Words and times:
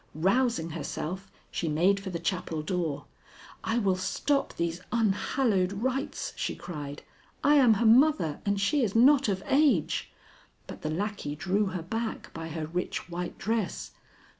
Rousing 0.15 0.71
herself, 0.71 1.31
she 1.51 1.69
made 1.69 1.99
for 1.99 2.09
the 2.09 2.17
chapel 2.17 2.63
door. 2.63 3.05
'I 3.63 3.77
will 3.77 3.95
stop 3.95 4.51
these 4.55 4.81
unhallowed 4.91 5.73
rites!' 5.73 6.33
she 6.35 6.55
cried! 6.55 7.03
'I 7.43 7.53
am 7.57 7.73
her 7.75 7.85
mother, 7.85 8.41
and 8.43 8.59
she 8.59 8.81
is 8.83 8.95
not 8.95 9.27
of 9.29 9.43
age.' 9.45 10.11
But 10.65 10.81
the 10.81 10.89
lackey 10.89 11.35
drew 11.35 11.67
her 11.67 11.83
back 11.83 12.33
by 12.33 12.47
her 12.49 12.65
rich 12.65 13.11
white 13.11 13.37
dress. 13.37 13.91